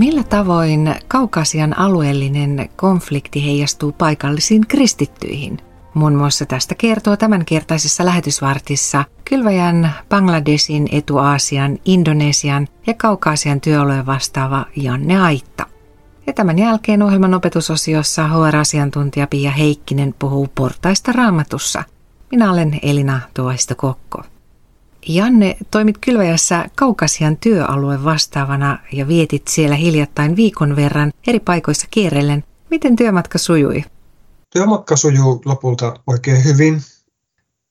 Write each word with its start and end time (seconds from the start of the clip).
Millä 0.00 0.22
tavoin 0.22 0.94
Kaukasian 1.08 1.78
alueellinen 1.78 2.68
konflikti 2.76 3.44
heijastuu 3.44 3.92
paikallisiin 3.92 4.66
kristittyihin? 4.66 5.58
Muun 5.94 6.14
muassa 6.14 6.46
tästä 6.46 6.74
kertoo 6.74 7.16
tämänkertaisessa 7.16 8.04
lähetysvartissa 8.04 9.04
Kylväjän, 9.24 9.94
Bangladesin, 10.08 10.88
Etu-Aasian, 10.92 11.78
Indonesian 11.84 12.68
ja 12.86 12.94
Kaukaasian 12.94 13.60
työolojen 13.60 14.06
vastaava 14.06 14.66
Janne 14.76 15.20
Aitta. 15.22 15.66
Ja 16.26 16.32
tämän 16.32 16.58
jälkeen 16.58 17.02
ohjelman 17.02 17.34
opetusosiossa 17.34 18.28
HR-asiantuntija 18.28 19.26
Pia 19.26 19.50
Heikkinen 19.50 20.14
puhuu 20.18 20.48
portaista 20.54 21.12
raamatussa. 21.12 21.84
Minä 22.30 22.52
olen 22.52 22.78
Elina 22.82 23.20
Tuoisto 23.34 23.74
Kokko. 23.74 24.22
Janne, 25.08 25.56
toimit 25.70 25.98
Kylväjässä 25.98 26.64
Kaukasian 26.76 27.36
työalueen 27.36 28.04
vastaavana 28.04 28.78
ja 28.92 29.08
vietit 29.08 29.48
siellä 29.48 29.76
hiljattain 29.76 30.36
viikon 30.36 30.76
verran 30.76 31.12
eri 31.26 31.40
paikoissa 31.40 31.86
kierrellen. 31.90 32.44
Miten 32.70 32.96
työmatka 32.96 33.38
sujui? 33.38 33.84
Työmatka 34.50 34.96
sujuu 34.96 35.42
lopulta 35.44 35.94
oikein 36.06 36.44
hyvin. 36.44 36.82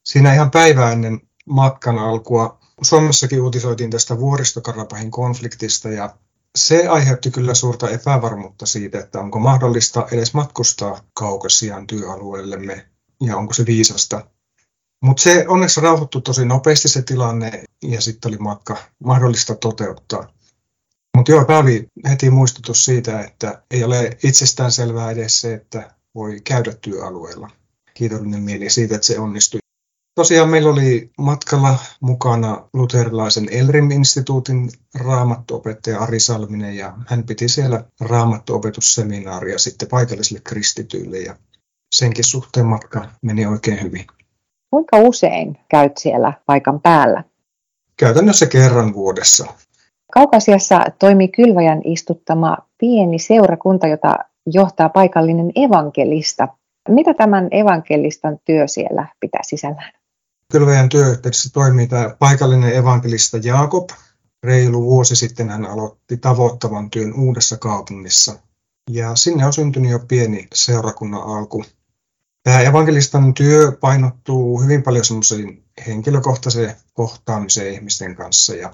Siinä 0.04 0.34
ihan 0.34 0.52
päivää 0.52 0.92
ennen 0.92 1.22
matkan 1.46 2.00
alkua 2.00 2.60
Suomessakin 2.82 3.42
uutisoitiin 3.42 3.90
tästä 3.90 4.20
vuoristokarapahin 4.20 5.12
konfliktista 5.12 5.90
ja 5.90 6.16
se 6.56 6.88
aiheutti 6.88 7.32
kyllä 7.32 7.54
suurta 7.54 7.90
epävarmuutta 7.90 8.66
siitä, 8.66 9.00
että 9.00 9.20
onko 9.20 9.40
mahdollista 9.40 10.08
edes 10.12 10.34
matkustaa 10.34 11.02
Kaukasian 11.14 11.88
työalueellemme 11.88 12.86
ja 13.22 13.38
onko 13.38 13.54
se 13.54 13.66
viisasta. 13.66 14.28
Mutta 15.04 15.24
se 15.24 15.46
onneksi 15.48 15.82
rauhoittui 15.82 16.22
tosi 16.22 16.46
nopeasti 16.46 16.88
se 16.88 17.02
tilanne 17.02 17.64
ja 17.84 18.02
sitten 18.02 18.30
oli 18.30 18.38
matka 18.38 18.78
mahdollista 19.04 19.56
toteuttaa. 19.56 20.28
Mutta 21.18 21.32
joo, 21.32 21.46
tämä 21.46 21.60
oli 21.60 21.88
heti 22.10 22.30
muistutus 22.30 22.86
siitä, 22.86 23.22
että 23.22 23.64
ei 23.72 23.84
ole 23.84 24.18
itsestään 24.24 24.72
selvää 24.72 25.12
edes 25.12 25.42
se, 25.42 25.54
että 25.54 25.96
voi 26.16 26.42
käydä 26.44 26.74
työalueella. 26.82 27.50
Kiitollinen 27.94 28.44
mieli 28.44 28.70
siitä, 28.70 28.96
että 28.96 29.08
se 29.08 29.20
onnistui. 29.20 29.60
Tosiaan 30.16 30.50
meillä 30.50 30.70
oli 30.70 31.12
matkalla 31.18 31.80
mukana 32.02 32.70
luterilaisen 32.74 33.50
Elrim-instituutin 33.50 34.72
raamattuopettaja 34.96 36.00
Ari 36.00 36.20
Salminen 36.20 36.78
ja 36.78 36.98
hän 37.08 37.24
piti 37.24 37.50
siellä 37.50 37.84
raamattuopetusseminaaria 38.02 39.60
sitten 39.60 39.88
paikallisille 39.88 40.42
kristityille 40.44 41.20
ja 41.20 41.36
senkin 41.96 42.24
suhteen 42.24 42.66
matka 42.66 43.10
meni 43.22 43.46
oikein 43.46 43.84
hyvin. 43.84 44.06
Kuinka 44.72 44.98
usein 44.98 45.58
käyt 45.70 45.98
siellä 45.98 46.34
paikan 46.46 46.82
päällä? 46.82 47.24
Käytännössä 47.98 48.46
kerran 48.46 48.94
vuodessa. 48.94 49.46
Kaukasiassa 50.14 50.80
toimii 51.00 51.28
Kylväjän 51.28 51.82
istuttama 51.84 52.58
pieni 52.78 53.20
seurakunta, 53.20 53.88
jota 53.88 54.16
johtaa 54.46 54.90
paikallinen 54.90 55.52
evankelista. 55.56 56.48
Mitä 56.90 57.14
tämän 57.14 57.48
evankelistan 57.52 58.40
työ 58.46 58.68
siellä 58.68 59.08
pitää 59.20 59.42
sisällään? 59.44 59.92
Kylväjän 60.52 60.90
työyhteydessä 60.90 61.50
toimii 61.54 61.88
tämä 61.88 62.16
paikallinen 62.20 62.76
evankelista 62.76 63.38
Jaakob. 63.38 63.90
Reilu 64.44 64.84
vuosi 64.84 65.16
sitten 65.16 65.50
hän 65.50 65.66
aloitti 65.66 66.18
tavoittavan 66.18 66.90
työn 66.90 67.14
uudessa 67.14 67.58
kaupungissa. 67.58 68.40
Ja 68.92 69.16
sinne 69.16 69.46
on 69.46 69.54
syntynyt 69.54 69.92
jo 69.92 70.00
pieni 70.08 70.48
seurakunnan 70.54 71.24
alku. 71.24 71.64
Tämä 72.44 72.62
evankelistan 72.62 73.34
työ 73.34 73.72
painottuu 73.72 74.62
hyvin 74.62 74.84
paljon 74.84 75.06
semmoiseen 75.06 75.64
henkilökohtaiseen 75.88 76.76
kohtaamiseen 76.94 77.74
ihmisten 77.74 78.16
kanssa 78.16 78.56
ja 78.56 78.74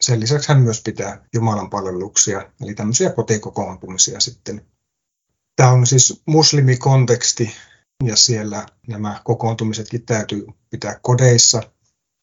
sen 0.00 0.20
lisäksi 0.20 0.48
hän 0.48 0.62
myös 0.62 0.82
pitää 0.82 1.26
Jumalan 1.34 1.70
palveluksia, 1.70 2.50
eli 2.60 2.74
tämmöisiä 2.74 3.10
kotikokoontumisia 3.10 4.20
sitten. 4.20 4.66
Tämä 5.56 5.70
on 5.70 5.86
siis 5.86 6.22
muslimikonteksti 6.26 7.52
ja 8.04 8.16
siellä 8.16 8.66
nämä 8.88 9.20
kokoontumisetkin 9.24 10.06
täytyy 10.06 10.46
pitää 10.70 10.98
kodeissa. 11.02 11.62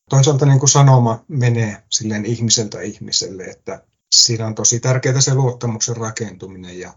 Toisaalta 0.09 0.45
niin 0.45 0.59
kuin 0.59 0.69
sanoma 0.69 1.25
menee 1.27 1.83
silleen 1.89 2.25
ihmiseltä 2.25 2.81
ihmiselle, 2.81 3.43
että 3.43 3.83
siinä 4.15 4.47
on 4.47 4.55
tosi 4.55 4.79
tärkeää 4.79 5.21
se 5.21 5.33
luottamuksen 5.33 5.97
rakentuminen 5.97 6.79
ja 6.79 6.93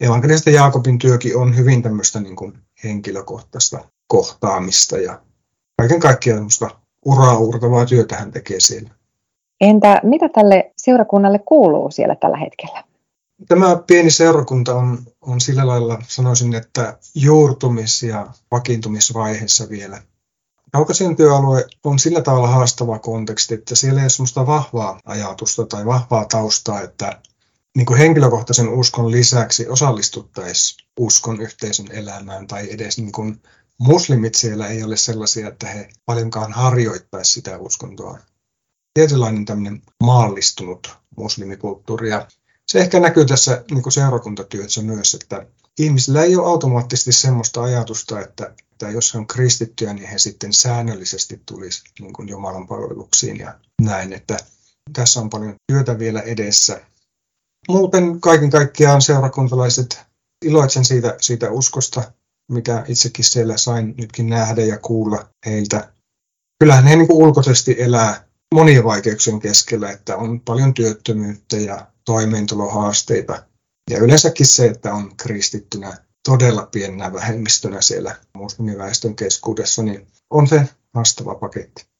evankelista 0.00 0.50
Jaakobin 0.50 0.98
työkin 0.98 1.36
on 1.36 1.56
hyvin 1.56 1.82
tämmöistä 1.82 2.20
niin 2.20 2.36
kuin 2.36 2.58
henkilökohtaista 2.84 3.84
kohtaamista 4.06 4.98
ja 4.98 5.20
kaiken 5.76 6.00
kaikkiaan 6.00 6.38
semmoista 6.38 6.70
uraa 7.04 7.38
uurtavaa 7.38 7.86
työtä 7.86 8.16
hän 8.16 8.32
tekee 8.32 8.60
siellä. 8.60 8.90
Entä 9.60 10.00
mitä 10.02 10.28
tälle 10.28 10.72
seurakunnalle 10.76 11.38
kuuluu 11.38 11.90
siellä 11.90 12.14
tällä 12.14 12.36
hetkellä? 12.36 12.84
Tämä 13.48 13.76
pieni 13.86 14.10
seurakunta 14.10 14.74
on, 14.74 14.98
on 15.20 15.40
sillä 15.40 15.66
lailla, 15.66 15.98
sanoisin, 16.08 16.54
että 16.54 16.98
juurtumis- 17.14 18.06
ja 18.06 18.26
vakiintumisvaiheessa 18.50 19.68
vielä. 19.68 20.02
Kaukasian 20.72 21.16
työalue 21.16 21.64
on 21.84 21.98
sillä 21.98 22.22
tavalla 22.22 22.48
haastava 22.48 22.98
konteksti, 22.98 23.54
että 23.54 23.74
siellä 23.74 24.00
ei 24.00 24.04
ole 24.04 24.10
sellaista 24.10 24.46
vahvaa 24.46 25.00
ajatusta 25.04 25.66
tai 25.66 25.86
vahvaa 25.86 26.24
taustaa, 26.24 26.80
että 26.80 27.20
niin 27.76 27.86
kuin 27.86 27.98
henkilökohtaisen 27.98 28.68
uskon 28.68 29.10
lisäksi 29.10 29.68
osallistuttaisiin 29.68 30.88
uskon 30.98 31.40
yhteisön 31.40 31.86
elämään 31.90 32.46
tai 32.46 32.72
edes 32.72 32.98
niin 32.98 33.12
kuin 33.12 33.42
muslimit 33.78 34.34
siellä 34.34 34.68
ei 34.68 34.82
ole 34.82 34.96
sellaisia, 34.96 35.48
että 35.48 35.66
he 35.66 35.88
paljonkaan 36.06 36.52
harjoittaisi 36.52 37.32
sitä 37.32 37.58
uskontoa. 37.58 38.18
Tietynlainen 38.94 39.44
tämmöinen 39.44 39.82
maallistunut 40.04 40.96
muslimikulttuuri 41.16 42.10
ja 42.10 42.26
se 42.66 42.78
ehkä 42.78 43.00
näkyy 43.00 43.24
tässä 43.24 43.64
niin 43.70 43.82
kuin 43.82 43.92
seurakuntatyössä 43.92 44.82
myös, 44.82 45.14
että 45.14 45.46
ihmisillä 45.78 46.22
ei 46.22 46.36
ole 46.36 46.46
automaattisesti 46.46 47.12
semmoista 47.12 47.62
ajatusta, 47.62 48.20
että, 48.20 48.54
että 48.72 48.90
jos 48.90 49.14
he 49.14 49.18
on 49.18 49.26
kristittyjä, 49.26 49.92
niin 49.92 50.08
he 50.08 50.18
sitten 50.18 50.52
säännöllisesti 50.52 51.42
tulisi 51.46 51.82
niin 52.00 52.12
kuin 52.12 52.28
Jumalan 52.28 52.66
palveluksiin 52.66 53.38
ja 53.38 53.58
näin, 53.82 54.12
että 54.12 54.36
tässä 54.92 55.20
on 55.20 55.30
paljon 55.30 55.54
työtä 55.72 55.98
vielä 55.98 56.20
edessä 56.20 56.80
muuten 57.68 58.20
kaiken 58.20 58.50
kaikkiaan 58.50 59.02
seurakuntalaiset 59.02 60.00
iloitsen 60.44 60.84
siitä, 60.84 61.16
siitä 61.20 61.50
uskosta, 61.50 62.12
mikä 62.52 62.84
itsekin 62.88 63.24
siellä 63.24 63.56
sain 63.56 63.94
nytkin 63.96 64.28
nähdä 64.28 64.62
ja 64.62 64.78
kuulla 64.78 65.28
heiltä. 65.46 65.92
Kyllähän 66.60 66.86
he 66.86 66.96
niin 66.96 67.12
ulkoisesti 67.12 67.76
elää 67.78 68.24
monien 68.54 68.84
vaikeuksien 68.84 69.40
keskellä, 69.40 69.90
että 69.90 70.16
on 70.16 70.40
paljon 70.40 70.74
työttömyyttä 70.74 71.56
ja 71.56 71.86
toimeentulohaasteita. 72.04 73.42
Ja 73.90 73.98
yleensäkin 73.98 74.46
se, 74.46 74.66
että 74.66 74.94
on 74.94 75.16
kristittynä 75.16 75.96
todella 76.28 76.66
pienenä 76.66 77.12
vähemmistönä 77.12 77.80
siellä 77.80 78.16
muslimiväestön 78.36 79.16
keskuudessa, 79.16 79.82
niin 79.82 80.06
on 80.30 80.48
se 80.48 80.68
haastava 80.94 81.34
paketti 81.34 81.91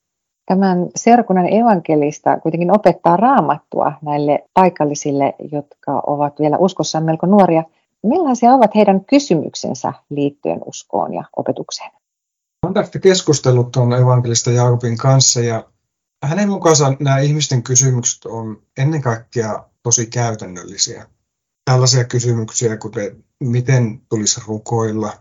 tämän 0.46 0.86
seurakunnan 0.96 1.52
evankelista 1.52 2.40
kuitenkin 2.40 2.70
opettaa 2.76 3.16
raamattua 3.16 3.92
näille 4.02 4.44
paikallisille, 4.54 5.34
jotka 5.52 6.02
ovat 6.06 6.40
vielä 6.40 6.58
uskossaan 6.58 7.04
melko 7.04 7.26
nuoria. 7.26 7.62
Millaisia 8.02 8.52
ovat 8.52 8.74
heidän 8.74 9.04
kysymyksensä 9.04 9.92
liittyen 10.10 10.60
uskoon 10.64 11.14
ja 11.14 11.24
opetukseen? 11.36 11.90
Tästä 12.74 12.98
keskustellut 12.98 13.72
tuon 13.72 13.92
evankelista 13.92 14.50
Jaakobin 14.50 14.96
kanssa 14.96 15.40
ja 15.40 15.64
hänen 16.22 16.48
mukaansa 16.48 16.92
nämä 17.00 17.18
ihmisten 17.18 17.62
kysymykset 17.62 18.24
on 18.26 18.62
ennen 18.78 19.02
kaikkea 19.02 19.64
tosi 19.82 20.06
käytännöllisiä. 20.06 21.06
Tällaisia 21.64 22.04
kysymyksiä, 22.04 22.76
kuten 22.76 23.24
miten 23.40 24.00
tulisi 24.08 24.40
rukoilla, 24.46 25.12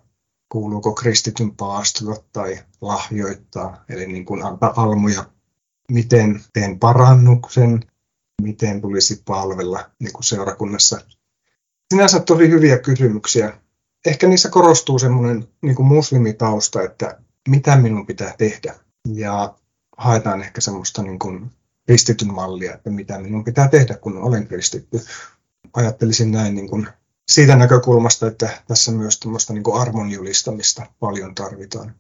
kuuluuko 0.52 0.94
kristityn 0.94 1.56
paastella 1.56 2.16
tai 2.34 2.60
lahjoittaa, 2.82 3.84
eli 3.90 4.08
niin 4.08 4.26
kuin 4.26 4.46
antaa 4.46 4.74
almuja, 4.76 5.26
miten 5.92 6.42
teen 6.54 6.80
parannuksen, 6.80 7.84
miten 8.42 8.82
tulisi 8.82 9.22
palvella 9.26 9.90
niin 10.00 10.14
kuin 10.14 10.24
seurakunnassa. 10.24 11.02
Sinänsä 11.94 12.20
tosi 12.20 12.50
hyviä 12.50 12.78
kysymyksiä. 12.78 13.58
Ehkä 14.06 14.28
niissä 14.28 14.50
korostuu 14.50 15.00
semmoinen 15.00 15.48
niin 15.62 15.76
kuin 15.76 15.88
muslimitausta, 15.88 16.82
että 16.82 17.18
mitä 17.48 17.76
minun 17.76 18.06
pitää 18.06 18.36
tehdä. 18.38 18.76
Ja 19.14 19.56
haetaan 19.98 20.42
ehkä 20.42 20.62
semmoista 20.62 21.04
niin 21.04 21.20
kuin 21.20 21.52
kristityn 21.86 22.34
mallia, 22.34 22.74
että 22.74 22.90
mitä 22.90 23.20
minun 23.20 23.44
pitää 23.44 23.68
tehdä, 23.68 23.98
kun 23.98 24.18
olen 24.18 24.48
kristitty. 24.48 25.02
Ajattelisin 25.74 26.32
näin 26.32 26.56
niin 26.56 26.70
kuin 26.70 26.88
siitä 27.32 27.56
näkökulmasta, 27.56 28.28
että 28.28 28.64
tässä 28.68 28.92
myös 28.92 29.20
tämmöistä 29.20 29.54
niin 29.54 29.64
armon 29.74 30.12
julistamista 30.12 30.86
paljon 31.00 31.36
tarvitaan. 31.36 31.96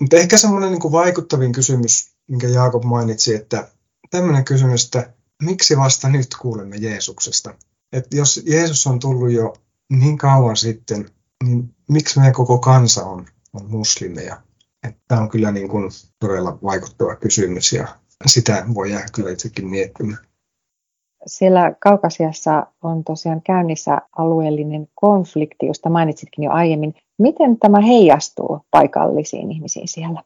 Mutta 0.00 0.16
ehkä 0.16 0.38
semmoinen 0.38 0.70
niin 0.70 0.92
vaikuttavin 0.92 1.52
kysymys, 1.52 2.12
minkä 2.28 2.48
Jaakob 2.48 2.84
mainitsi, 2.84 3.34
että 3.34 3.68
tämmöinen 4.10 4.44
kysymys, 4.44 4.84
että 4.84 5.12
miksi 5.42 5.76
vasta 5.76 6.08
nyt 6.08 6.26
kuulemme 6.40 6.76
Jeesuksesta? 6.76 7.54
Että 7.92 8.16
jos 8.16 8.42
Jeesus 8.46 8.86
on 8.86 8.98
tullut 8.98 9.32
jo 9.32 9.54
niin 9.90 10.18
kauan 10.18 10.56
sitten, 10.56 11.10
niin 11.44 11.74
miksi 11.88 12.18
meidän 12.18 12.34
koko 12.34 12.58
kansa 12.58 13.04
on, 13.04 13.26
on 13.52 13.70
muslimeja? 13.70 14.42
Tämä 15.08 15.20
on 15.20 15.28
kyllä 15.28 15.52
niin 15.52 15.68
kuin 15.68 15.90
todella 16.18 16.58
vaikuttava 16.62 17.16
kysymys 17.16 17.72
ja 17.72 17.98
sitä 18.26 18.64
voi 18.74 18.90
jäädä 18.90 19.08
kyllä 19.12 19.30
itsekin 19.30 19.68
miettimään. 19.68 20.31
Siellä 21.26 21.74
Kaukasiassa 21.78 22.66
on 22.82 23.04
tosiaan 23.04 23.42
käynnissä 23.42 23.98
alueellinen 24.18 24.88
konflikti, 24.94 25.66
josta 25.66 25.90
mainitsitkin 25.90 26.44
jo 26.44 26.50
aiemmin. 26.50 26.94
Miten 27.18 27.58
tämä 27.58 27.80
heijastuu 27.80 28.60
paikallisiin 28.70 29.52
ihmisiin 29.52 29.88
siellä? 29.88 30.22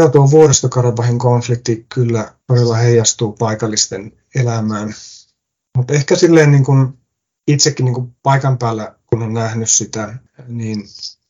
Joo, 0.00 0.08
tuo 0.08 0.30
vuoristokarabahin 0.30 1.18
konflikti 1.18 1.86
kyllä 1.94 2.32
todella 2.46 2.76
heijastuu 2.76 3.32
paikallisten 3.32 4.12
elämään. 4.34 4.94
Mutta 5.76 5.94
ehkä 5.94 6.16
silleen 6.16 6.50
niin 6.50 6.64
kuin 6.64 6.98
itsekin 7.48 7.84
niin 7.84 7.94
kuin 7.94 8.16
paikan 8.22 8.58
päällä, 8.58 8.94
kun 9.06 9.22
on 9.22 9.34
nähnyt 9.34 9.70
sitä, 9.70 10.14
niin 10.48 10.82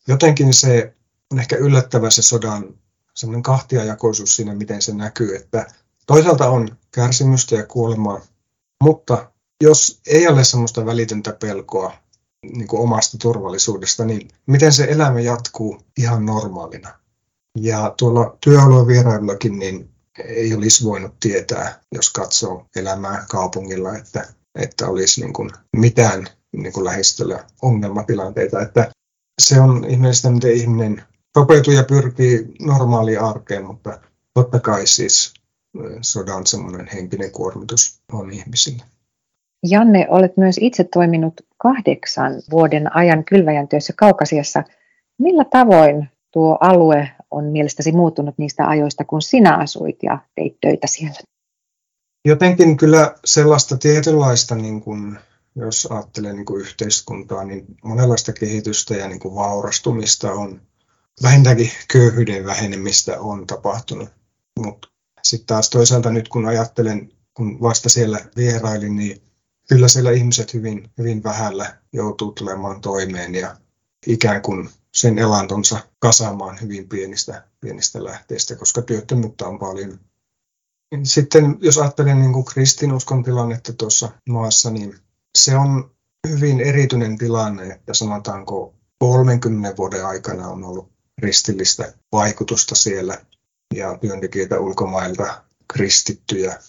jotenkin 0.07 0.53
se 0.53 0.93
on 1.31 1.39
ehkä 1.39 1.55
yllättävä 1.55 2.09
se 2.09 2.21
sodan 2.21 2.73
semmoinen 3.13 3.43
kahtiajakoisuus 3.43 4.35
siinä, 4.35 4.55
miten 4.55 4.81
se 4.81 4.93
näkyy, 4.93 5.35
että 5.35 5.65
toisaalta 6.07 6.49
on 6.49 6.67
kärsimystä 6.91 7.55
ja 7.55 7.65
kuolemaa, 7.65 8.21
mutta 8.83 9.31
jos 9.63 10.01
ei 10.07 10.27
ole 10.27 10.43
semmoista 10.43 10.85
välitöntä 10.85 11.33
pelkoa 11.33 11.93
niin 12.53 12.67
kuin 12.67 12.81
omasta 12.81 13.17
turvallisuudesta, 13.17 14.05
niin 14.05 14.27
miten 14.45 14.73
se 14.73 14.83
elämä 14.89 15.19
jatkuu 15.19 15.81
ihan 15.97 16.25
normaalina. 16.25 16.99
Ja 17.59 17.93
tuolla 17.97 18.37
työalueen 18.43 18.87
vierailullakin 18.87 19.59
niin 19.59 19.89
ei 20.25 20.53
olisi 20.53 20.83
voinut 20.83 21.19
tietää, 21.19 21.79
jos 21.91 22.09
katsoo 22.09 22.65
elämää 22.75 23.25
kaupungilla, 23.29 23.95
että, 23.97 24.27
että 24.55 24.87
olisi 24.87 25.21
niin 25.21 25.33
kuin 25.33 25.49
mitään 25.75 26.27
niin 26.55 26.73
kuin 26.73 26.85
lähistöllä 26.85 27.43
ongelmatilanteita. 27.61 28.61
Että 28.61 28.91
se 29.41 29.61
on 29.61 29.85
ihmeellistä, 29.85 30.29
miten 30.29 30.53
ihminen 30.53 31.03
sopeutuu 31.37 31.73
ja 31.73 31.83
pyrkii 31.83 32.53
normaaliin 32.61 33.21
arkeen, 33.21 33.65
mutta 33.65 33.99
totta 34.33 34.59
kai 34.59 34.87
siis 34.87 35.33
sodan 36.01 36.47
semmoinen 36.47 36.87
henkinen 36.93 37.31
kuormitus 37.31 38.01
on 38.13 38.31
ihmisille. 38.31 38.83
Janne, 39.63 40.07
olet 40.09 40.37
myös 40.37 40.57
itse 40.61 40.83
toiminut 40.83 41.33
kahdeksan 41.57 42.33
vuoden 42.51 42.95
ajan 42.95 43.23
kylväjän 43.23 43.67
työssä 43.67 43.93
Kaukasiassa. 43.97 44.63
Millä 45.19 45.45
tavoin 45.45 46.09
tuo 46.31 46.57
alue 46.59 47.11
on 47.31 47.43
mielestäsi 47.43 47.91
muuttunut 47.91 48.37
niistä 48.37 48.67
ajoista, 48.67 49.05
kun 49.05 49.21
sinä 49.21 49.55
asuit 49.55 49.97
ja 50.03 50.19
teit 50.35 50.57
töitä 50.61 50.87
siellä? 50.87 51.19
Jotenkin 52.25 52.77
kyllä 52.77 53.15
sellaista 53.25 53.77
tietynlaista, 53.77 54.55
niin 54.55 54.81
kuin, 54.81 55.19
jos 55.55 55.87
ajattelee 55.91 56.33
niin 56.33 56.45
kuin 56.45 56.61
yhteiskuntaa, 56.61 57.43
niin 57.43 57.65
monenlaista 57.83 58.33
kehitystä 58.33 58.93
ja 58.93 59.07
niin 59.07 59.19
kuin 59.19 59.35
vaurastumista 59.35 60.31
on, 60.31 60.61
vähintäänkin 61.23 61.71
köyhyyden 61.91 62.45
vähenemistä 62.45 63.19
on 63.19 63.47
tapahtunut. 63.47 64.09
Mutta 64.59 64.87
sitten 65.29 65.47
taas 65.47 65.69
toisaalta 65.69 66.09
nyt 66.09 66.27
kun 66.27 66.45
ajattelen, 66.45 67.11
kun 67.33 67.61
vasta 67.61 67.89
siellä 67.89 68.19
vierailin, 68.35 68.95
niin 68.95 69.21
kyllä 69.69 69.87
siellä 69.87 70.11
ihmiset 70.11 70.53
hyvin, 70.53 70.89
hyvin 70.97 71.23
vähällä 71.23 71.77
joutuu 71.93 72.31
tulemaan 72.31 72.81
toimeen 72.81 73.35
ja 73.35 73.57
ikään 74.07 74.41
kuin 74.41 74.69
sen 74.95 75.19
elantonsa 75.19 75.79
kasaamaan 75.99 76.61
hyvin 76.61 76.89
pienistä, 76.89 77.43
pienistä 77.59 78.03
lähteistä, 78.03 78.55
koska 78.55 78.81
työttömyyttä 78.81 79.47
on 79.47 79.59
paljon. 79.59 79.99
Sitten 81.03 81.57
jos 81.61 81.77
ajattelen 81.77 82.19
niin 82.19 82.33
kuin 82.33 82.45
kristinuskon 82.45 83.23
tilannetta 83.23 83.73
tuossa 83.73 84.09
maassa, 84.29 84.69
niin 84.69 84.99
se 85.37 85.57
on 85.57 85.91
hyvin 86.29 86.59
erityinen 86.59 87.17
tilanne, 87.17 87.67
että 87.67 87.93
sanotaanko 87.93 88.75
30 88.99 89.77
vuoden 89.77 90.05
aikana 90.05 90.47
on 90.47 90.63
ollut 90.63 90.91
kristillistä 91.19 91.93
vaikutusta 92.11 92.75
siellä 92.75 93.25
ja 93.75 93.97
työntekijöitä 93.97 94.59
ulkomailta 94.59 95.41
kristittyjä. 95.73 96.59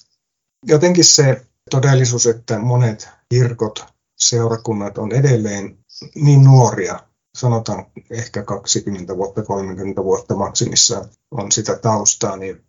Jotenkin 0.66 1.04
se 1.04 1.46
todellisuus, 1.70 2.26
että 2.26 2.58
monet 2.58 3.08
kirkot, 3.28 3.84
seurakunnat 4.18 4.98
on 4.98 5.12
edelleen 5.12 5.78
niin 6.14 6.44
nuoria, 6.44 7.00
sanotaan 7.38 7.86
ehkä 8.10 8.42
20 8.42 9.16
vuotta, 9.16 9.42
30 9.42 10.04
vuotta 10.04 10.34
maksimissaan 10.34 11.08
on 11.30 11.52
sitä 11.52 11.78
taustaa, 11.78 12.36
niin 12.36 12.64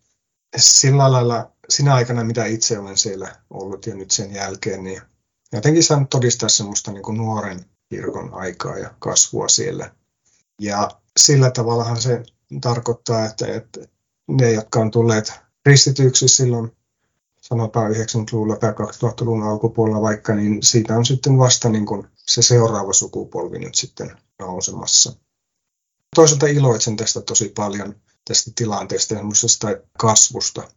sillä 0.57 1.11
lailla 1.11 1.51
sinä 1.69 1.95
aikana, 1.95 2.23
mitä 2.23 2.45
itse 2.45 2.79
olen 2.79 2.97
siellä 2.97 3.35
ollut 3.49 3.85
ja 3.87 3.95
nyt 3.95 4.11
sen 4.11 4.33
jälkeen, 4.33 4.83
niin 4.83 5.01
jotenkin 5.51 5.83
saanut 5.83 6.09
todistaa 6.09 6.49
semmoista 6.49 6.91
niin 6.91 7.03
kuin 7.03 7.17
nuoren 7.17 7.65
kirkon 7.89 8.33
aikaa 8.33 8.77
ja 8.77 8.93
kasvua 8.99 9.47
siellä. 9.47 9.91
Ja 10.61 10.91
sillä 11.19 11.51
tavallahan 11.51 12.01
se 12.01 12.23
tarkoittaa, 12.61 13.25
että, 13.25 13.47
että 13.47 13.79
ne, 14.29 14.51
jotka 14.51 14.79
on 14.79 14.91
tulleet 14.91 15.33
kristityksi 15.63 16.27
silloin 16.27 16.71
sanotaan 17.41 17.91
90-luvulla 17.91 18.55
tai 18.55 18.71
2000-luvun 18.71 19.43
alkupuolella 19.43 20.01
vaikka, 20.01 20.35
niin 20.35 20.63
siitä 20.63 20.95
on 20.95 21.05
sitten 21.05 21.37
vasta 21.37 21.69
niin 21.69 21.85
kuin 21.85 22.07
se 22.15 22.41
seuraava 22.41 22.93
sukupolvi 22.93 23.59
nyt 23.59 23.75
sitten 23.75 24.11
nousemassa. 24.39 25.13
Toisaalta 26.15 26.47
iloitsen 26.47 26.95
tästä 26.95 27.21
tosi 27.21 27.49
paljon, 27.49 27.95
tästä 28.25 28.51
tilanteesta 28.55 29.13
ja 29.13 29.21
kasvusta. 29.97 30.67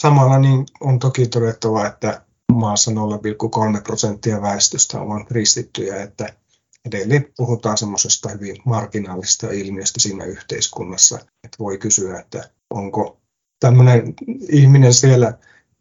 Samalla 0.00 0.38
niin 0.38 0.66
on 0.80 0.98
toki 0.98 1.26
todettava, 1.26 1.86
että 1.86 2.22
maassa 2.52 2.90
0,3 2.90 3.82
prosenttia 3.82 4.42
väestöstä 4.42 5.00
on 5.00 5.26
kristittyjä, 5.26 6.02
että 6.02 6.36
edelleen 6.84 7.32
puhutaan 7.36 7.78
semmoisesta 7.78 8.28
hyvin 8.28 8.56
marginaalista 8.64 9.50
ilmiöstä 9.50 10.00
siinä 10.00 10.24
yhteiskunnassa, 10.24 11.18
että 11.18 11.56
voi 11.58 11.78
kysyä, 11.78 12.20
että 12.20 12.50
onko 12.72 13.18
tämmöinen 13.60 14.14
ihminen 14.48 14.92
siellä 14.92 15.32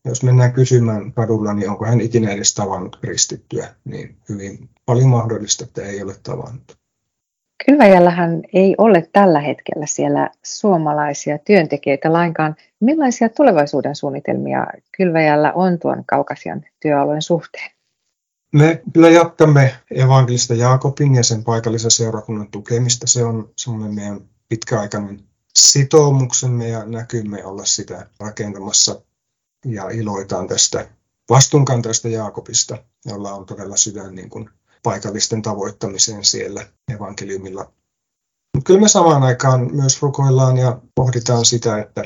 jos 0.05 0.23
mennään 0.23 0.53
kysymään 0.53 1.13
kadulla, 1.13 1.53
niin 1.53 1.69
onko 1.69 1.85
hän 1.85 2.01
ikinä 2.01 2.31
edes 2.31 2.55
tavannut 2.55 2.97
kristittyä, 3.01 3.67
niin 3.85 4.15
hyvin 4.29 4.69
paljon 4.85 5.09
mahdollista, 5.09 5.63
että 5.63 5.81
ei 5.81 6.01
ole 6.01 6.15
tavannut. 6.23 6.77
Kylväjällähän 7.65 8.41
ei 8.53 8.75
ole 8.77 9.09
tällä 9.13 9.39
hetkellä 9.39 9.85
siellä 9.85 10.29
suomalaisia 10.43 11.37
työntekijöitä 11.37 12.13
lainkaan. 12.13 12.55
Millaisia 12.79 13.29
tulevaisuuden 13.29 13.95
suunnitelmia 13.95 14.67
Kylväjällä 14.97 15.53
on 15.53 15.79
tuon 15.79 16.03
kaukasian 16.05 16.65
työalueen 16.79 17.21
suhteen? 17.21 17.71
Me 18.53 18.81
kyllä 18.93 19.09
jatkamme 19.09 19.73
evankelista 19.95 20.53
Jaakobin 20.53 21.15
ja 21.15 21.23
sen 21.23 21.43
paikallisen 21.43 21.91
seurakunnan 21.91 22.47
tukemista. 22.51 23.07
Se 23.07 23.23
on 23.23 23.49
semmoinen 23.57 23.95
meidän 23.95 24.19
pitkäaikainen 24.49 25.19
sitoumuksemme 25.55 26.67
ja 26.67 26.85
näkymme 26.85 27.45
olla 27.45 27.65
sitä 27.65 28.09
rakentamassa 28.19 29.01
ja 29.65 29.89
iloitaan 29.89 30.47
tästä 30.47 30.89
vastuunkantajasta 31.29 32.07
Jaakobista, 32.07 32.83
jolla 33.05 33.33
on 33.33 33.45
todella 33.45 33.77
sydän 33.77 34.15
niin 34.15 34.29
kuin 34.29 34.49
paikallisten 34.83 35.41
tavoittamiseen 35.41 36.25
siellä 36.25 36.67
evankeliumilla. 36.95 37.73
Mutta 38.55 38.67
kyllä 38.67 38.79
me 38.79 38.87
samaan 38.87 39.23
aikaan 39.23 39.75
myös 39.75 40.01
rukoillaan 40.01 40.57
ja 40.57 40.81
pohditaan 40.95 41.45
sitä, 41.45 41.79
että 41.79 42.03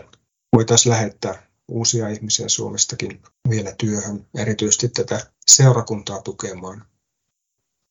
voitaisiin 0.55 0.91
lähettää 0.91 1.43
uusia 1.67 2.09
ihmisiä 2.09 2.49
Suomestakin 2.49 3.21
vielä 3.49 3.73
työhön, 3.77 4.27
erityisesti 4.37 4.89
tätä 4.89 5.31
seurakuntaa 5.47 6.21
tukemaan. 6.21 6.85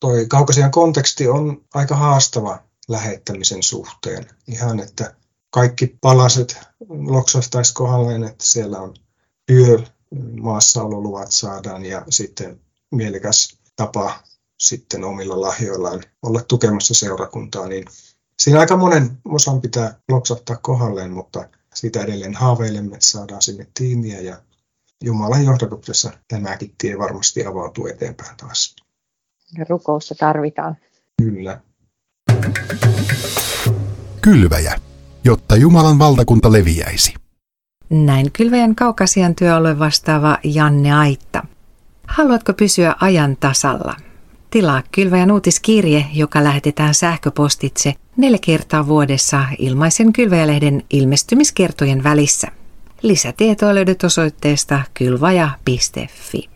Toi 0.01 0.27
kaukasian 0.27 0.71
konteksti 0.71 1.29
on 1.29 1.65
aika 1.75 1.97
haastava 1.97 2.63
lähettämisen 2.89 3.63
suhteen. 3.63 4.27
Ihan, 4.49 4.81
että 4.81 5.15
kaikki 5.55 5.99
palaset 6.01 6.59
loksahtaisi 6.89 7.75
kohdalleen, 7.75 8.25
että 8.25 8.45
siellä 8.45 8.81
on 8.81 8.95
työ, 9.47 9.79
maassaololuvat 10.41 11.33
saadaan 11.33 11.85
ja 11.85 12.05
sitten 12.09 12.61
mielekäs 12.91 13.59
tapa 13.77 14.19
sitten 14.61 15.05
omilla 15.05 15.41
lahjoillaan 15.41 16.03
olla 16.23 16.41
tukemassa 16.41 16.95
seurakuntaa, 16.95 17.69
niin 17.69 17.85
siinä 18.39 18.61
aika 18.61 18.77
monen 18.77 19.19
osan 19.25 19.61
pitää 19.61 19.99
loksattaa 20.09 20.57
kohdalleen, 20.57 21.13
mutta 21.13 21.49
siitä 21.75 22.03
edelleen 22.03 22.35
haaveilemme, 22.35 22.95
että 22.95 23.07
saadaan 23.07 23.43
sinne 23.43 23.67
tiimiä 23.79 24.21
ja 24.21 24.43
Jumalan 25.05 25.45
johdatuksessa 25.45 26.11
tämäkin 26.29 26.75
tie 26.79 26.99
varmasti 26.99 27.47
avautuu 27.47 27.87
eteenpäin 27.87 28.37
taas. 28.37 28.77
Ja 29.59 29.65
rukousta 29.69 30.15
tarvitaan. 30.15 30.77
Kyllä. 31.23 31.61
Kylväjä, 34.21 34.79
jotta 35.25 35.57
Jumalan 35.57 35.99
valtakunta 35.99 36.53
leviäisi. 36.53 37.15
Näin 37.91 38.33
kylväjän 38.33 38.75
kaukasian 38.75 39.35
työalue 39.35 39.79
vastaava 39.79 40.39
Janne 40.45 40.93
Aitta. 40.93 41.43
Haluatko 42.07 42.53
pysyä 42.53 42.95
ajan 43.01 43.37
tasalla? 43.41 43.97
Tilaa 44.51 44.83
kylväjän 44.93 45.31
uutiskirje, 45.31 46.07
joka 46.13 46.45
lähetetään 46.45 46.95
sähköpostitse 46.95 47.95
neljä 48.17 48.39
kertaa 48.43 48.87
vuodessa 48.87 49.45
ilmaisen 49.59 50.13
kylväjälehden 50.13 50.83
ilmestymiskertojen 50.91 52.05
välissä. 52.05 52.49
Lisätietoa 53.03 53.75
löydät 53.75 54.05
osoitteesta 54.05 54.81
kylvaja.fi. 54.95 56.49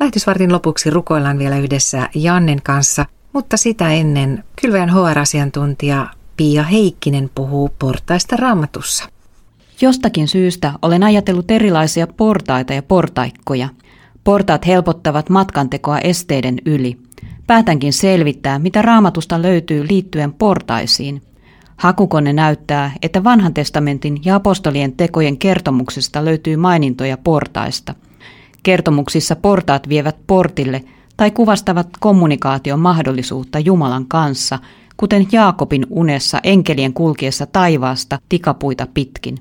Lähetysvartin 0.00 0.52
lopuksi 0.52 0.90
rukoillaan 0.90 1.38
vielä 1.38 1.58
yhdessä 1.58 2.08
Jannen 2.14 2.62
kanssa, 2.62 3.06
mutta 3.32 3.56
sitä 3.56 3.92
ennen 3.92 4.44
kylväjän 4.62 4.90
HR-asiantuntija 4.90 6.06
Pia 6.36 6.62
Heikkinen 6.62 7.30
puhuu 7.34 7.70
portaista 7.78 8.36
raamatussa. 8.36 9.08
Jostakin 9.80 10.28
syystä 10.28 10.72
olen 10.82 11.02
ajatellut 11.02 11.50
erilaisia 11.50 12.06
portaita 12.06 12.72
ja 12.72 12.82
portaikkoja. 12.82 13.68
Portaat 14.24 14.66
helpottavat 14.66 15.30
matkantekoa 15.30 15.98
esteiden 15.98 16.58
yli. 16.66 16.96
Päätänkin 17.46 17.92
selvittää, 17.92 18.58
mitä 18.58 18.82
raamatusta 18.82 19.42
löytyy 19.42 19.88
liittyen 19.88 20.32
portaisiin. 20.32 21.22
Hakukone 21.76 22.32
näyttää, 22.32 22.92
että 23.02 23.24
vanhan 23.24 23.54
testamentin 23.54 24.20
ja 24.24 24.34
apostolien 24.34 24.92
tekojen 24.92 25.38
kertomuksista 25.38 26.24
löytyy 26.24 26.56
mainintoja 26.56 27.16
portaista. 27.16 27.94
Kertomuksissa 28.62 29.36
portaat 29.36 29.88
vievät 29.88 30.16
portille 30.26 30.84
tai 31.16 31.30
kuvastavat 31.30 31.88
kommunikaation 32.00 32.80
mahdollisuutta 32.80 33.58
Jumalan 33.58 34.06
kanssa, 34.08 34.58
kuten 34.96 35.26
Jaakobin 35.32 35.86
unessa 35.90 36.40
enkelien 36.44 36.92
kulkiessa 36.92 37.46
taivaasta 37.46 38.18
tikapuita 38.28 38.86
pitkin. 38.94 39.38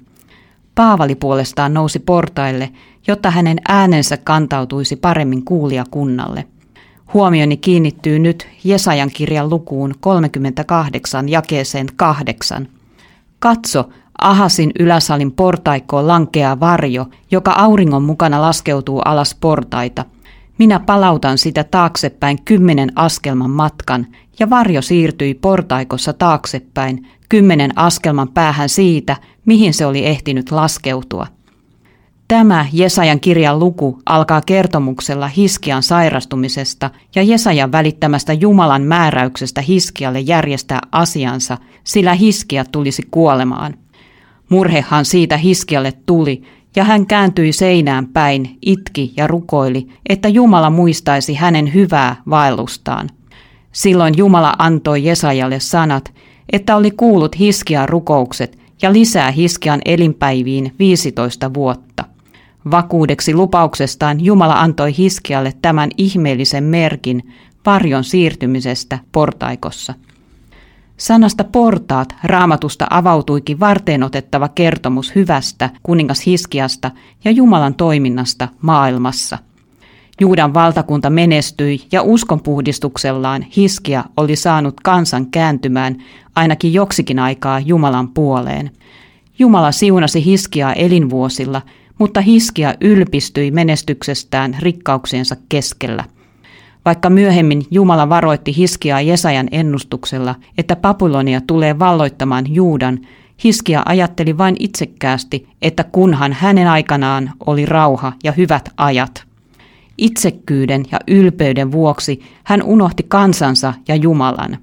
Paavali 0.76 1.16
puolestaan 1.16 1.74
nousi 1.74 2.00
portaille, 2.00 2.70
jotta 3.08 3.32
hänen 3.32 3.58
äänensä 3.68 4.18
kantautuisi 4.18 4.96
paremmin 4.96 5.46
kuulijakunnalle. 5.46 6.46
Huomioni 7.14 7.58
kiinnittyy 7.58 8.20
nyt 8.20 8.48
Jesajan 8.64 9.10
kirjan 9.14 9.50
lukuun 9.50 9.96
38 10.00 11.30
jakeeseen 11.30 11.88
8. 11.96 12.68
Katso, 13.40 13.90
Ahasin 14.22 14.72
yläsalin 14.80 15.32
portaikkoon 15.32 16.08
lankeaa 16.08 16.60
varjo, 16.60 17.06
joka 17.32 17.52
auringon 17.52 18.04
mukana 18.04 18.42
laskeutuu 18.42 19.02
alas 19.06 19.36
portaita. 19.36 20.06
Minä 20.58 20.80
palautan 20.80 21.38
sitä 21.38 21.64
taaksepäin 21.64 22.42
kymmenen 22.46 22.92
askelman 22.96 23.50
matkan, 23.50 24.08
ja 24.40 24.50
varjo 24.50 24.82
siirtyi 24.82 25.34
portaikossa 25.34 26.14
taaksepäin 26.14 27.08
kymmenen 27.30 27.78
askelman 27.78 28.28
päähän 28.28 28.70
siitä, 28.70 29.18
mihin 29.46 29.74
se 29.74 29.86
oli 29.86 30.06
ehtinyt 30.06 30.52
laskeutua. 30.52 31.28
Tämä 32.28 32.66
Jesajan 32.74 33.20
kirjan 33.20 33.60
luku 33.60 34.00
alkaa 34.06 34.42
kertomuksella 34.42 35.28
Hiskian 35.28 35.84
sairastumisesta 35.84 36.90
ja 37.16 37.24
Jesajan 37.24 37.72
välittämästä 37.72 38.34
Jumalan 38.34 38.82
määräyksestä 38.82 39.62
Hiskialle 39.62 40.20
järjestää 40.20 40.80
asiansa, 40.92 41.58
sillä 41.84 42.14
Hiskia 42.14 42.66
tulisi 42.66 43.04
kuolemaan. 43.12 43.74
Murhehan 44.50 45.06
siitä 45.06 45.38
Hiskialle 45.38 45.94
tuli, 46.06 46.44
ja 46.76 46.84
hän 46.84 47.06
kääntyi 47.06 47.54
seinään 47.54 48.08
päin, 48.08 48.58
itki 48.62 49.14
ja 49.18 49.28
rukoili, 49.28 49.88
että 50.10 50.28
Jumala 50.28 50.70
muistaisi 50.70 51.34
hänen 51.34 51.74
hyvää 51.74 52.16
vaellustaan. 52.30 53.10
Silloin 53.76 54.14
Jumala 54.18 54.54
antoi 54.60 55.04
Jesajalle 55.04 55.60
sanat, 55.60 56.14
että 56.54 56.76
oli 56.76 56.92
kuullut 56.92 57.40
Hiskian 57.40 57.90
rukoukset 57.90 58.58
ja 58.82 58.94
lisää 58.94 59.32
Hiskian 59.32 59.82
elinpäiviin 59.86 60.76
15 60.80 61.54
vuotta. 61.54 62.04
Vakuudeksi 62.72 63.34
lupauksestaan 63.34 64.26
Jumala 64.26 64.54
antoi 64.54 64.98
Hiskialle 64.98 65.54
tämän 65.62 65.90
ihmeellisen 65.98 66.64
merkin 66.64 67.34
varjon 67.66 68.04
siirtymisestä 68.04 69.00
portaikossa. 69.12 69.94
Sanasta 70.98 71.44
portaat 71.44 72.16
raamatusta 72.24 72.88
avautuikin 72.90 73.60
varteen 73.60 74.04
otettava 74.04 74.48
kertomus 74.50 75.16
hyvästä 75.16 75.70
kuningas 75.84 76.26
Hiskiasta 76.26 76.92
ja 77.26 77.32
Jumalan 77.32 77.74
toiminnasta 77.74 78.48
maailmassa. 78.62 79.38
Juudan 80.22 80.54
valtakunta 80.54 81.10
menestyi 81.10 81.88
ja 81.92 82.02
uskonpuhdistuksellaan 82.02 83.46
Hiskia 83.58 84.04
oli 84.18 84.36
saanut 84.36 84.82
kansan 84.84 85.32
kääntymään 85.32 85.98
ainakin 86.36 86.74
joksikin 86.74 87.20
aikaa 87.20 87.60
Jumalan 87.60 88.10
puoleen. 88.10 88.72
Jumala 89.40 89.72
siunasi 89.72 90.26
Hiskiaa 90.26 90.74
elinvuosilla– 90.74 91.62
mutta 92.00 92.22
Hiskia 92.22 92.74
ylpistyi 92.82 93.52
menestyksestään 93.52 94.58
rikkauksiensa 94.60 95.36
keskellä. 95.50 96.04
Vaikka 96.86 97.10
myöhemmin 97.10 97.66
Jumala 97.72 98.10
varoitti 98.10 98.58
Hiskiaa 98.58 99.02
Jesajan 99.02 99.48
ennustuksella, 99.52 100.36
että 100.58 100.76
Papulonia 100.76 101.42
tulee 101.42 101.80
valloittamaan 101.80 102.54
Juudan, 102.54 103.00
Hiskia 103.44 103.84
ajatteli 103.86 104.38
vain 104.38 104.56
itsekkäästi, 104.60 105.48
että 105.62 105.84
kunhan 105.84 106.34
hänen 106.34 106.68
aikanaan 106.68 107.32
oli 107.46 107.66
rauha 107.66 108.14
ja 108.24 108.32
hyvät 108.32 108.70
ajat. 108.78 109.25
Itsekkyyden 109.98 110.86
ja 110.92 111.00
ylpeyden 111.08 111.72
vuoksi 111.72 112.22
hän 112.44 112.64
unohti 112.64 113.04
kansansa 113.04 113.74
ja 113.88 113.96
Jumalan. 113.96 114.58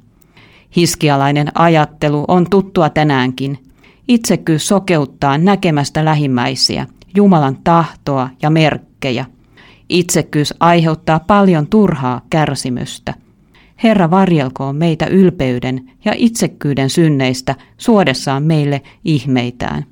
Hiskialainen 0.76 1.48
ajattelu 1.54 2.24
on 2.28 2.50
tuttua 2.50 2.90
tänäänkin. 2.90 3.58
Itsekkyys 4.08 4.68
sokeuttaa 4.68 5.38
näkemästä 5.38 6.04
lähimmäisiä– 6.04 6.86
Jumalan 7.16 7.58
tahtoa 7.64 8.30
ja 8.42 8.50
merkkejä. 8.50 9.24
Itsekkyys 9.88 10.54
aiheuttaa 10.60 11.20
paljon 11.20 11.66
turhaa 11.66 12.20
kärsimystä. 12.30 13.14
Herra 13.82 14.10
varjelkoon 14.10 14.76
meitä 14.76 15.06
ylpeyden 15.06 15.90
ja 16.04 16.12
itsekkyyden 16.16 16.90
synneistä 16.90 17.54
suodessaan 17.78 18.42
meille 18.42 18.82
ihmeitään. 19.04 19.84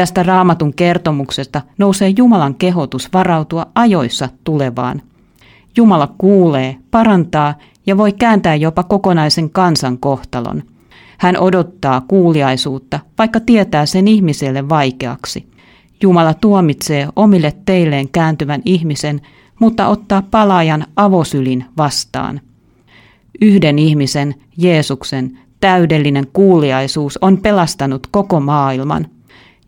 Tästä 0.00 0.22
raamatun 0.22 0.74
kertomuksesta 0.74 1.62
nousee 1.78 2.12
Jumalan 2.16 2.54
kehotus 2.54 3.12
varautua 3.12 3.66
ajoissa 3.74 4.28
tulevaan. 4.44 5.02
Jumala 5.76 6.14
kuulee, 6.18 6.76
parantaa 6.90 7.54
ja 7.86 7.96
voi 7.96 8.12
kääntää 8.12 8.54
jopa 8.54 8.82
kokonaisen 8.82 9.50
kansan 9.50 9.98
kohtalon. 9.98 10.62
Hän 11.18 11.40
odottaa 11.40 12.00
kuuliaisuutta, 12.00 13.00
vaikka 13.18 13.40
tietää 13.40 13.86
sen 13.86 14.08
ihmiselle 14.08 14.68
vaikeaksi. 14.68 15.46
Jumala 16.02 16.34
tuomitsee 16.34 17.08
omille 17.16 17.52
teilleen 17.66 18.08
kääntyvän 18.08 18.62
ihmisen, 18.64 19.20
mutta 19.58 19.88
ottaa 19.88 20.22
palaajan 20.30 20.84
avosylin 20.96 21.64
vastaan. 21.76 22.40
Yhden 23.40 23.78
ihmisen, 23.78 24.34
Jeesuksen, 24.56 25.38
täydellinen 25.60 26.26
kuuliaisuus 26.32 27.18
on 27.22 27.38
pelastanut 27.38 28.06
koko 28.10 28.40
maailman. 28.40 29.06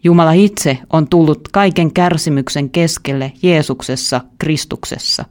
Jumala 0.04 0.32
itse 0.32 0.78
on 0.92 1.09
tullut 1.09 1.49
kaiken 1.52 1.92
kärsimyksen 1.92 2.71
keskelle 2.71 3.32
Jeesuksessa, 3.42 4.21
Kristuksessa. 4.38 5.25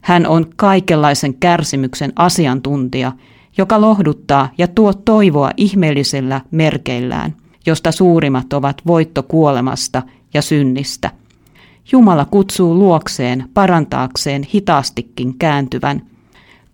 Hän 0.00 0.26
on 0.26 0.46
kaikenlaisen 0.56 1.34
kärsimyksen 1.34 2.12
asiantuntija, 2.16 3.12
joka 3.58 3.80
lohduttaa 3.80 4.48
ja 4.58 4.68
tuo 4.68 4.92
toivoa 4.92 5.50
ihmeellisellä 5.56 6.40
merkeillään, 6.50 7.36
josta 7.66 7.92
suurimmat 7.92 8.52
ovat 8.52 8.82
voitto 8.86 9.22
kuolemasta 9.22 10.02
ja 10.34 10.42
synnistä. 10.42 11.10
Jumala 11.92 12.24
kutsuu 12.24 12.74
luokseen 12.74 13.48
parantaakseen 13.54 14.42
hitaastikin 14.54 15.38
kääntyvän. 15.38 16.09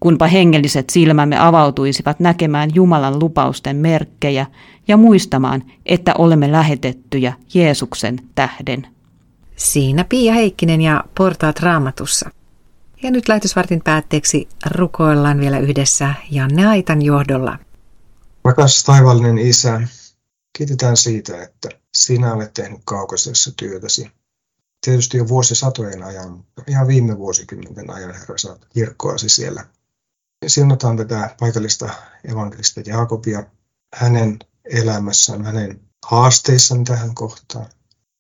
Kunpa 0.06 0.26
hengelliset 0.26 0.90
silmämme 0.90 1.38
avautuisivat 1.38 2.20
näkemään 2.20 2.70
Jumalan 2.74 3.18
lupausten 3.18 3.76
merkkejä 3.76 4.46
ja 4.88 4.96
muistamaan, 4.96 5.64
että 5.86 6.14
olemme 6.18 6.52
lähetettyjä 6.52 7.32
Jeesuksen 7.54 8.18
tähden. 8.34 8.86
Siinä 9.56 10.04
Pia 10.04 10.34
Heikkinen 10.34 10.80
ja 10.80 11.04
Portaat 11.16 11.60
Raamatussa. 11.60 12.30
Ja 13.02 13.10
nyt 13.10 13.28
lähetysvartin 13.28 13.80
päätteeksi 13.84 14.48
rukoillaan 14.70 15.40
vielä 15.40 15.58
yhdessä 15.58 16.14
Janne 16.30 16.66
Aitan 16.66 17.02
johdolla. 17.02 17.58
Rakas 18.44 18.84
taivallinen 18.84 19.38
Isä, 19.38 19.80
kiitetään 20.58 20.96
siitä, 20.96 21.42
että 21.42 21.68
sinä 21.94 22.34
olet 22.34 22.54
tehnyt 22.54 22.80
kaukaisessa 22.84 23.52
työtäsi. 23.56 24.10
Tietysti 24.84 25.18
jo 25.18 25.28
vuosisatojen 25.28 26.02
ajan, 26.02 26.30
mutta 26.30 26.62
ihan 26.66 26.86
viime 26.86 27.18
vuosikymmenten 27.18 27.90
ajan, 27.90 28.14
Herra, 28.14 28.38
saat 28.38 28.66
kirkkoasi 28.74 29.28
siellä. 29.28 29.64
Siunataan 30.46 30.96
tätä 30.96 31.36
paikallista 31.40 31.90
evankelista 32.24 32.80
Jaakobia 32.86 33.42
hänen 33.94 34.38
elämässään, 34.64 35.44
hänen 35.44 35.80
haasteissaan 36.06 36.84
tähän 36.84 37.14
kohtaan. 37.14 37.66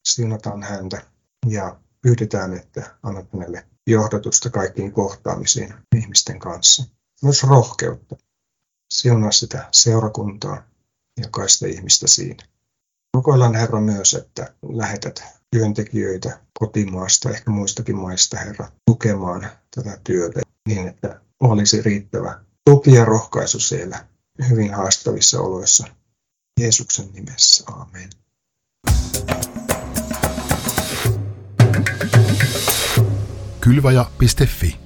Siunataan 0.04 0.62
häntä 0.62 1.02
ja 1.46 1.80
pyydetään, 2.02 2.54
että 2.54 2.96
annat 3.02 3.32
hänelle 3.32 3.66
johdatusta 3.86 4.50
kaikkiin 4.50 4.92
kohtaamisiin 4.92 5.74
ihmisten 5.96 6.38
kanssa. 6.38 6.84
Myös 7.22 7.42
rohkeutta. 7.42 8.16
Siunaa 8.92 9.32
sitä 9.32 9.68
seurakuntaa 9.72 10.56
ja 11.16 11.22
jokaista 11.22 11.66
ihmistä 11.66 12.08
siinä. 12.08 12.44
Rukoillaan 13.14 13.54
Herra 13.54 13.80
myös, 13.80 14.14
että 14.14 14.54
lähetät 14.68 15.24
työntekijöitä 15.50 16.40
kotimaasta, 16.58 17.30
ehkä 17.30 17.50
muistakin 17.50 17.96
maista, 17.96 18.38
Herra, 18.38 18.72
tukemaan 18.90 19.46
tätä 19.74 19.98
työtä 20.04 20.40
niin, 20.68 20.88
että 20.88 21.20
olisi 21.40 21.82
riittävä 21.82 22.40
tuki 22.64 22.92
ja 22.92 23.04
rohkaisu 23.04 23.60
siellä 23.60 24.06
hyvin 24.48 24.74
haastavissa 24.74 25.40
oloissa. 25.40 25.86
Jeesuksen 26.60 27.08
nimessä, 27.12 27.64
amen. 27.66 28.10
Kylvaja.fi 33.60 34.85